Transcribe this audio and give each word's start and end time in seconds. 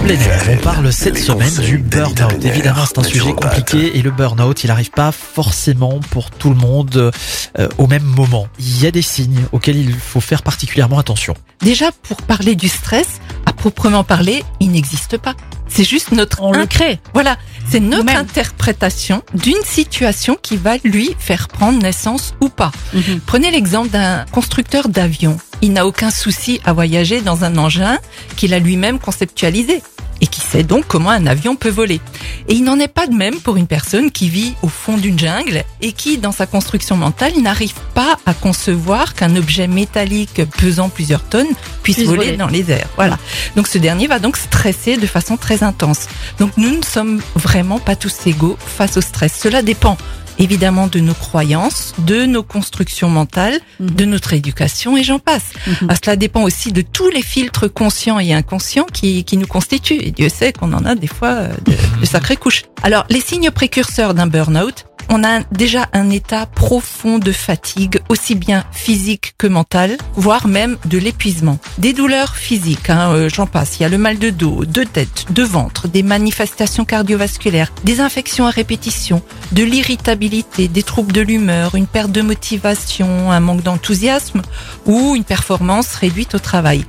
On 0.00 0.56
parle 0.58 0.92
cette 0.92 1.18
semaine 1.18 1.52
du 1.64 1.78
burn-out. 1.78 2.44
Évidemment, 2.44 2.84
c'est 2.86 2.98
un 2.98 3.02
sujet 3.02 3.32
compliqué 3.32 3.98
et 3.98 4.02
le 4.02 4.12
burn-out, 4.12 4.62
il 4.62 4.68
n'arrive 4.68 4.92
pas 4.92 5.10
forcément 5.10 5.98
pour 6.10 6.30
tout 6.30 6.50
le 6.50 6.54
monde 6.54 7.10
euh, 7.58 7.68
au 7.78 7.88
même 7.88 8.04
moment. 8.04 8.46
Il 8.60 8.80
y 8.80 8.86
a 8.86 8.92
des 8.92 9.02
signes 9.02 9.44
auxquels 9.50 9.76
il 9.76 9.92
faut 9.92 10.20
faire 10.20 10.42
particulièrement 10.42 11.00
attention. 11.00 11.34
Déjà, 11.62 11.90
pour 12.04 12.22
parler 12.22 12.54
du 12.54 12.68
stress, 12.68 13.18
à 13.44 13.52
proprement 13.52 14.04
parler, 14.04 14.44
il 14.60 14.70
n'existe 14.70 15.18
pas. 15.18 15.34
C'est 15.68 15.84
juste 15.84 16.12
notre 16.12 16.42
On 16.42 16.52
le 16.52 16.66
crée. 16.66 17.00
Voilà, 17.12 17.36
c'est 17.68 17.80
notre 17.80 18.14
interprétation 18.14 19.22
d'une 19.34 19.62
situation 19.64 20.38
qui 20.40 20.56
va 20.56 20.76
lui 20.84 21.16
faire 21.18 21.48
prendre 21.48 21.82
naissance 21.82 22.34
ou 22.40 22.48
pas. 22.48 22.70
Mhm. 22.94 23.20
Prenez 23.26 23.50
l'exemple 23.50 23.90
d'un 23.90 24.24
constructeur 24.30 24.88
d'avion. 24.88 25.38
Il 25.62 25.72
n'a 25.72 25.86
aucun 25.86 26.10
souci 26.10 26.60
à 26.64 26.72
voyager 26.72 27.20
dans 27.20 27.44
un 27.44 27.56
engin 27.58 27.98
qu'il 28.36 28.54
a 28.54 28.58
lui-même 28.58 28.98
conceptualisé 28.98 29.82
et 30.20 30.26
qui 30.26 30.40
sait 30.40 30.64
donc 30.64 30.84
comment 30.88 31.10
un 31.10 31.26
avion 31.26 31.54
peut 31.54 31.68
voler. 31.68 32.00
Et 32.48 32.54
il 32.54 32.64
n'en 32.64 32.78
est 32.80 32.88
pas 32.88 33.06
de 33.06 33.14
même 33.14 33.40
pour 33.40 33.56
une 33.56 33.68
personne 33.68 34.10
qui 34.10 34.28
vit 34.28 34.54
au 34.62 34.68
fond 34.68 34.96
d'une 34.96 35.16
jungle 35.18 35.62
et 35.80 35.92
qui, 35.92 36.18
dans 36.18 36.32
sa 36.32 36.46
construction 36.46 36.96
mentale, 36.96 37.32
n'arrive 37.40 37.74
pas 37.94 38.18
à 38.26 38.34
concevoir 38.34 39.14
qu'un 39.14 39.36
objet 39.36 39.68
métallique 39.68 40.42
pesant 40.58 40.88
plusieurs 40.88 41.22
tonnes 41.22 41.46
puisse 41.84 41.96
Puisse 41.98 42.08
voler 42.08 42.24
voler. 42.26 42.36
dans 42.36 42.48
les 42.48 42.70
airs. 42.70 42.88
Voilà. 42.96 43.16
Donc 43.54 43.68
ce 43.68 43.78
dernier 43.78 44.08
va 44.08 44.18
donc 44.18 44.36
stresser 44.36 44.96
de 44.96 45.06
façon 45.06 45.36
très 45.36 45.62
intense. 45.62 46.08
Donc 46.40 46.50
nous 46.56 46.76
ne 46.76 46.82
sommes 46.84 47.20
vraiment 47.36 47.78
pas 47.78 47.94
tous 47.94 48.14
égaux 48.26 48.56
face 48.60 48.96
au 48.96 49.00
stress. 49.00 49.38
Cela 49.40 49.62
dépend 49.62 49.96
évidemment 50.38 50.86
de 50.86 51.00
nos 51.00 51.14
croyances, 51.14 51.94
de 51.98 52.24
nos 52.26 52.42
constructions 52.42 53.08
mentales, 53.10 53.60
Mhm. 53.80 53.90
de 53.90 54.04
notre 54.04 54.32
éducation 54.34 54.96
et 54.96 55.02
j'en 55.02 55.18
passe. 55.18 55.52
Ah, 55.88 55.94
cela 56.02 56.16
dépend 56.16 56.42
aussi 56.42 56.72
de 56.72 56.82
tous 56.82 57.08
les 57.10 57.22
filtres 57.22 57.72
conscients 57.72 58.18
et 58.18 58.32
inconscients 58.32 58.86
qui, 58.92 59.24
qui 59.24 59.36
nous 59.36 59.46
constituent. 59.46 60.00
Et 60.00 60.10
Dieu 60.10 60.28
sait 60.28 60.52
qu'on 60.52 60.72
en 60.72 60.84
a 60.84 60.94
des 60.94 61.06
fois 61.06 61.28
euh, 61.30 61.48
de, 61.66 61.72
de 62.00 62.06
sacrées 62.06 62.36
couches. 62.36 62.64
Alors, 62.82 63.04
les 63.10 63.20
signes 63.20 63.50
précurseurs 63.50 64.14
d'un 64.14 64.26
burn-out, 64.26 64.84
on 65.08 65.24
a 65.24 65.40
déjà 65.52 65.88
un 65.92 66.10
état 66.10 66.46
profond 66.46 67.18
de 67.18 67.32
fatigue, 67.32 68.00
aussi 68.08 68.34
bien 68.34 68.64
physique 68.72 69.34
que 69.38 69.46
mentale, 69.46 69.96
voire 70.14 70.46
même 70.46 70.76
de 70.84 70.98
l'épuisement. 70.98 71.58
Des 71.78 71.92
douleurs 71.92 72.36
physiques, 72.36 72.90
hein, 72.90 73.12
euh, 73.12 73.28
j'en 73.28 73.46
passe. 73.46 73.78
Il 73.78 73.82
y 73.82 73.86
a 73.86 73.88
le 73.88 73.98
mal 73.98 74.18
de 74.18 74.30
dos, 74.30 74.64
de 74.64 74.84
tête, 74.84 75.26
de 75.30 75.42
ventre, 75.42 75.88
des 75.88 76.02
manifestations 76.02 76.84
cardiovasculaires, 76.84 77.72
des 77.84 78.00
infections 78.00 78.46
à 78.46 78.50
répétition, 78.50 79.22
de 79.52 79.64
l'irritabilité, 79.64 80.68
des 80.68 80.82
troubles 80.82 81.12
de 81.12 81.20
l'humeur, 81.20 81.74
une 81.74 81.86
perte 81.86 82.12
de 82.12 82.22
motivation, 82.22 83.30
un 83.30 83.40
manque 83.40 83.62
d'enthousiasme 83.62 84.42
ou 84.86 85.14
une 85.16 85.24
performance 85.24 85.94
réduite 85.94 86.34
au 86.34 86.38
travail. 86.38 86.84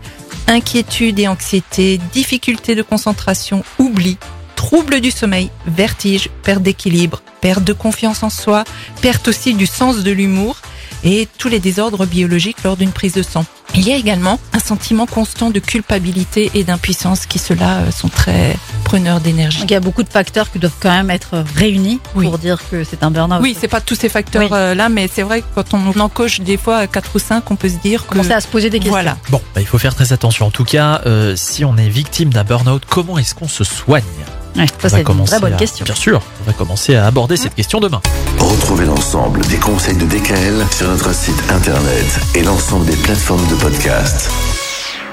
Inquiétude 0.48 1.20
et 1.20 1.28
anxiété, 1.28 2.00
difficulté 2.12 2.76
de 2.76 2.82
concentration, 2.82 3.64
oubli, 3.78 4.18
troubles 4.56 5.00
du 5.00 5.12
sommeil, 5.12 5.52
vertige, 5.68 6.30
perte 6.44 6.64
d'équilibre, 6.64 7.22
perte 7.42 7.64
de 7.64 7.74
confiance 7.74 8.24
en 8.24 8.30
soi, 8.30 8.64
perte 9.02 9.28
aussi 9.28 9.54
du 9.54 9.66
sens 9.66 9.98
de 10.04 10.12
l'humour 10.12 10.58
et 11.04 11.28
tous 11.38 11.48
les 11.48 11.60
désordres 11.60 12.06
biologiques 12.06 12.62
lors 12.64 12.76
d'une 12.76 12.92
prise 12.92 13.14
de 13.14 13.24
sang. 13.24 13.46
Il 13.76 13.88
y 13.88 13.94
a 13.94 13.96
également 13.96 14.40
un 14.52 14.60
sentiment 14.60 15.06
constant 15.06 15.52
de 15.52 15.60
culpabilité 15.60 16.50
et 16.56 16.64
d'impuissance 16.64 17.26
qui 17.28 17.38
cela 17.40 17.78
euh, 17.78 17.92
sont 17.92 18.10
très 18.10 18.58
preneurs 18.84 19.22
d'énergie. 19.22 19.60
Donc 19.60 19.70
il 19.70 19.74
y 19.74 19.78
a 19.78 19.80
beaucoup 19.80 20.02
de 20.04 20.10
facteurs 20.10 20.52
qui 20.52 20.58
doivent 20.60 20.74
quand 20.82 20.90
même 20.90 21.12
être 21.12 21.44
réunis 21.56 22.00
Oui. 22.16 22.26
pour 22.26 22.40
dire 22.40 22.58
que 22.70 22.84
c'est 22.84 23.04
un 23.04 23.12
burn-out. 23.12 23.40
Oui, 23.42 23.56
c'est 23.58 23.68
pas 23.68 23.80
tous 23.80 23.94
ces 23.96 24.10
facteurs 24.10 24.42
Oui. 24.42 24.50
euh, 24.52 24.74
là, 24.76 24.90
mais 24.90 25.08
c'est 25.14 25.22
vrai 25.22 25.42
que 25.42 25.46
quand 25.56 25.74
on 25.76 25.98
en 26.00 26.10
coche 26.10 26.42
des 26.42 26.58
fois 26.58 26.88
quatre 26.88 27.12
ou 27.16 27.20
cinq, 27.20 27.50
on 27.52 27.56
peut 27.56 27.70
se 27.70 27.78
dire 27.78 28.04
que 28.06 28.10
Commencer 28.10 28.34
à 28.34 28.42
se 28.42 28.48
poser 28.48 28.70
des 28.72 28.80
questions. 28.80 28.92
voilà. 28.92 29.18
Bon, 29.30 29.40
bah, 29.56 29.62
il 29.62 29.68
faut 29.68 29.78
faire 29.78 29.94
très 29.96 30.12
attention. 30.12 30.48
En 30.48 30.52
tout 30.52 30.66
cas, 30.66 31.02
euh, 31.06 31.36
si 31.38 31.64
on 31.64 31.78
est 31.78 31.90
victime 31.90 32.32
d'un 32.34 32.44
burn-out, 32.44 32.84
comment 32.90 33.20
est-ce 33.20 33.36
qu'on 33.36 33.48
se 33.48 33.64
soigne? 33.64 34.04
Ouais, 34.56 34.66
ça 34.68 34.74
va 34.84 34.90
c'est 34.90 34.98
une 34.98 35.04
commencer 35.04 35.32
vraie 35.32 35.40
bonne 35.42 35.54
à- 35.54 35.58
question. 35.58 35.86
Bien 35.86 35.96
sûr, 35.96 36.22
on 36.42 36.46
va 36.48 36.54
commencer 36.54 36.96
à 36.96 37.06
aborder 37.06 37.38
cette 37.38 37.56
question 37.56 37.80
demain. 37.80 38.02
Retrouvez 38.40 38.86
l'ensemble 38.86 39.42
des 39.46 39.58
conseils 39.58 39.96
de 39.96 40.06
DKL 40.06 40.66
sur 40.72 40.88
notre 40.90 41.14
site 41.14 41.42
internet 41.52 42.20
et 42.36 42.42
l'ensemble 42.44 42.86
des 42.86 42.96
plateformes 42.98 43.46
de 43.48 43.56
podcast. 43.56 44.30